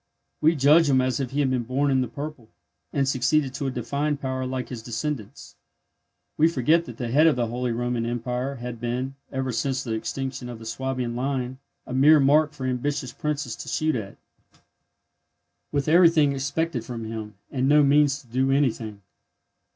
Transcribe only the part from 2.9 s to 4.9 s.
and succeeded to a defined power like his